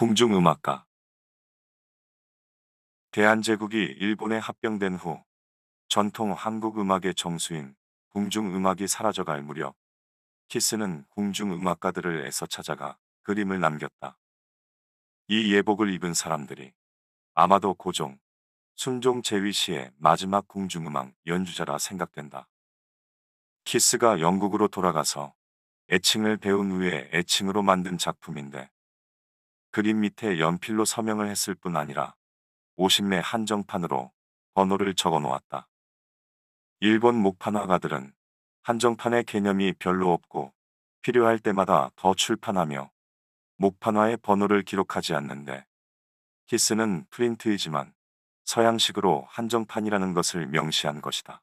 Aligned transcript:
궁중음악가 0.00 0.86
대한제국이 3.10 3.76
일본에 3.76 4.38
합병된 4.38 4.94
후 4.94 5.22
전통 5.88 6.32
한국 6.32 6.78
음악의 6.78 7.14
정수인 7.14 7.76
궁중음악이 8.08 8.88
사라져갈 8.88 9.42
무렵 9.42 9.76
키스는 10.48 11.04
궁중음악가들을 11.10 12.26
애써 12.26 12.46
찾아가 12.46 12.96
그림을 13.24 13.60
남겼다. 13.60 14.16
이 15.28 15.52
예복을 15.52 15.92
입은 15.92 16.14
사람들이 16.14 16.72
아마도 17.34 17.74
고종, 17.74 18.18
순종 18.76 19.20
제위 19.20 19.52
시의 19.52 19.92
마지막 19.98 20.48
궁중음악 20.48 21.12
연주자라 21.26 21.76
생각된다. 21.76 22.48
키스가 23.64 24.20
영국으로 24.20 24.68
돌아가서 24.68 25.34
애칭을 25.90 26.38
배운 26.38 26.70
후에 26.70 27.10
애칭으로 27.12 27.60
만든 27.60 27.98
작품인데 27.98 28.70
그림 29.70 30.00
밑에 30.00 30.38
연필로 30.38 30.84
서명을 30.84 31.28
했을 31.28 31.54
뿐 31.54 31.76
아니라 31.76 32.14
50매 32.76 33.20
한정판으로 33.22 34.10
번호를 34.54 34.94
적어 34.94 35.20
놓았다. 35.20 35.68
일본 36.80 37.14
목판화가들은 37.16 38.12
한정판의 38.62 39.24
개념이 39.24 39.74
별로 39.78 40.12
없고 40.12 40.52
필요할 41.02 41.38
때마다 41.38 41.90
더 41.96 42.14
출판하며 42.14 42.90
목판화의 43.56 44.16
번호를 44.18 44.62
기록하지 44.62 45.14
않는데 45.14 45.64
키스는 46.46 47.06
프린트이지만 47.10 47.92
서양식으로 48.44 49.26
한정판이라는 49.28 50.14
것을 50.14 50.46
명시한 50.46 51.00
것이다. 51.00 51.42